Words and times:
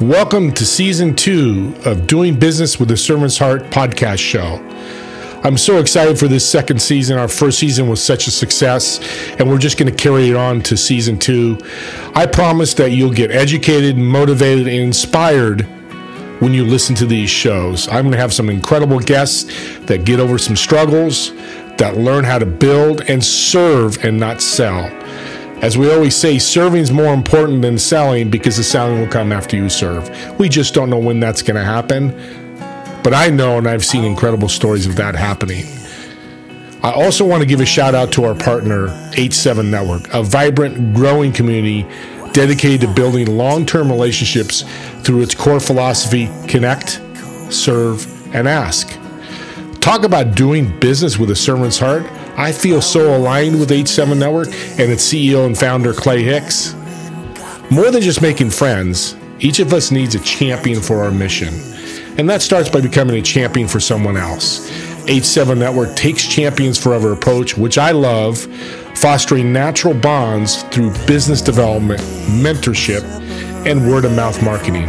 Welcome 0.00 0.52
to 0.52 0.64
season 0.64 1.14
two 1.14 1.74
of 1.84 2.06
Doing 2.06 2.38
Business 2.38 2.80
with 2.80 2.88
the 2.88 2.96
Servant's 2.96 3.36
Heart 3.36 3.64
podcast 3.64 4.20
show. 4.20 4.56
I'm 5.44 5.58
so 5.58 5.76
excited 5.76 6.18
for 6.18 6.26
this 6.26 6.48
second 6.48 6.80
season. 6.80 7.18
Our 7.18 7.28
first 7.28 7.58
season 7.58 7.86
was 7.86 8.02
such 8.02 8.26
a 8.26 8.30
success, 8.30 8.98
and 9.38 9.46
we're 9.46 9.58
just 9.58 9.76
going 9.76 9.94
to 9.94 10.02
carry 10.02 10.30
it 10.30 10.36
on 10.36 10.62
to 10.62 10.76
season 10.78 11.18
two. 11.18 11.58
I 12.14 12.24
promise 12.24 12.72
that 12.74 12.92
you'll 12.92 13.12
get 13.12 13.30
educated, 13.30 13.98
motivated, 13.98 14.68
and 14.68 14.76
inspired 14.76 15.66
when 16.40 16.54
you 16.54 16.64
listen 16.64 16.94
to 16.94 17.04
these 17.04 17.28
shows. 17.28 17.86
I'm 17.88 18.04
going 18.04 18.12
to 18.12 18.18
have 18.18 18.32
some 18.32 18.48
incredible 18.48 19.00
guests 19.00 19.44
that 19.80 20.06
get 20.06 20.18
over 20.18 20.38
some 20.38 20.56
struggles, 20.56 21.34
that 21.76 21.98
learn 21.98 22.24
how 22.24 22.38
to 22.38 22.46
build 22.46 23.02
and 23.02 23.22
serve 23.22 24.02
and 24.02 24.18
not 24.18 24.40
sell. 24.40 24.84
As 25.62 25.76
we 25.76 25.92
always 25.92 26.16
say, 26.16 26.38
serving 26.38 26.80
is 26.80 26.90
more 26.90 27.12
important 27.12 27.60
than 27.60 27.78
selling 27.78 28.30
because 28.30 28.56
the 28.56 28.64
selling 28.64 28.98
will 28.98 29.08
come 29.08 29.30
after 29.30 29.56
you 29.56 29.68
serve. 29.68 30.08
We 30.38 30.48
just 30.48 30.72
don't 30.72 30.88
know 30.88 30.98
when 30.98 31.20
that's 31.20 31.42
going 31.42 31.56
to 31.56 31.64
happen. 31.64 32.10
But 33.02 33.14
I 33.14 33.28
know 33.28 33.58
and 33.58 33.66
I've 33.66 33.84
seen 33.84 34.04
incredible 34.04 34.48
stories 34.48 34.86
of 34.86 34.96
that 34.96 35.14
happening. 35.14 35.64
I 36.82 36.92
also 36.92 37.26
want 37.26 37.42
to 37.42 37.46
give 37.46 37.60
a 37.60 37.66
shout 37.66 37.94
out 37.94 38.10
to 38.12 38.24
our 38.24 38.34
partner, 38.34 38.88
H7 39.12 39.68
Network, 39.68 40.12
a 40.14 40.22
vibrant, 40.22 40.94
growing 40.94 41.32
community 41.32 41.86
dedicated 42.32 42.80
to 42.82 42.94
building 42.94 43.36
long 43.36 43.66
term 43.66 43.90
relationships 43.90 44.64
through 45.02 45.20
its 45.22 45.34
core 45.34 45.60
philosophy 45.60 46.30
connect, 46.48 47.02
serve, 47.52 48.06
and 48.34 48.48
ask. 48.48 48.88
Talk 49.80 50.04
about 50.04 50.34
doing 50.34 50.78
business 50.78 51.18
with 51.18 51.30
a 51.30 51.36
servant's 51.36 51.78
heart. 51.78 52.06
I 52.36 52.52
feel 52.52 52.80
so 52.80 53.16
aligned 53.16 53.58
with 53.58 53.70
H7 53.70 54.18
Network 54.18 54.48
and 54.48 54.90
its 54.90 55.06
CEO 55.06 55.46
and 55.46 55.56
founder, 55.56 55.92
Clay 55.92 56.22
Hicks. 56.22 56.74
More 57.70 57.90
than 57.90 58.02
just 58.02 58.22
making 58.22 58.50
friends, 58.50 59.16
each 59.38 59.58
of 59.58 59.72
us 59.72 59.90
needs 59.90 60.14
a 60.14 60.20
champion 60.20 60.80
for 60.80 61.02
our 61.02 61.10
mission. 61.10 61.54
And 62.18 62.28
that 62.28 62.42
starts 62.42 62.68
by 62.68 62.80
becoming 62.80 63.16
a 63.16 63.22
champion 63.22 63.68
for 63.68 63.80
someone 63.80 64.16
else. 64.16 64.70
H7 65.06 65.58
Network 65.58 65.96
takes 65.96 66.26
Champions 66.26 66.78
Forever 66.78 67.12
approach, 67.12 67.56
which 67.56 67.78
I 67.78 67.90
love, 67.90 68.38
fostering 68.96 69.52
natural 69.52 69.94
bonds 69.94 70.62
through 70.64 70.90
business 71.06 71.40
development, 71.40 72.00
mentorship, 72.28 73.02
and 73.66 73.88
word 73.90 74.04
of 74.04 74.12
mouth 74.12 74.42
marketing. 74.42 74.88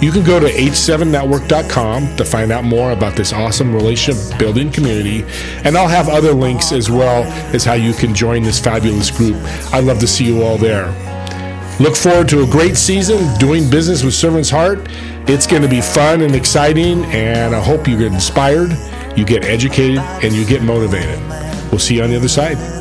You 0.00 0.10
can 0.10 0.24
go 0.24 0.40
to 0.40 0.46
h7network.com 0.46 2.16
to 2.16 2.24
find 2.24 2.50
out 2.50 2.64
more 2.64 2.92
about 2.92 3.16
this 3.16 3.34
awesome 3.34 3.74
relationship 3.74 4.38
building 4.38 4.72
community, 4.72 5.24
and 5.64 5.76
I'll 5.76 5.88
have 5.88 6.08
other 6.08 6.32
links 6.32 6.72
as 6.72 6.90
well 6.90 7.24
as 7.54 7.64
how 7.64 7.74
you 7.74 7.92
can 7.92 8.14
join 8.14 8.42
this 8.42 8.58
fabulous 8.58 9.10
group. 9.10 9.36
I'd 9.74 9.84
love 9.84 9.98
to 9.98 10.06
see 10.06 10.24
you 10.24 10.42
all 10.42 10.56
there. 10.56 10.88
Look 11.80 11.96
forward 11.96 12.30
to 12.30 12.42
a 12.42 12.46
great 12.46 12.78
season 12.78 13.38
doing 13.38 13.68
business 13.68 14.02
with 14.02 14.14
Servant's 14.14 14.48
Heart. 14.48 14.88
It's 15.28 15.46
going 15.46 15.62
to 15.62 15.68
be 15.68 15.82
fun 15.82 16.22
and 16.22 16.34
exciting, 16.34 17.04
and 17.06 17.54
I 17.54 17.62
hope 17.62 17.86
you 17.86 17.98
get 17.98 18.12
inspired, 18.12 18.70
you 19.18 19.26
get 19.26 19.44
educated, 19.44 19.98
and 19.98 20.32
you 20.32 20.46
get 20.46 20.62
motivated. 20.62 21.18
We'll 21.70 21.78
see 21.78 21.96
you 21.96 22.04
on 22.04 22.10
the 22.10 22.16
other 22.16 22.28
side. 22.28 22.79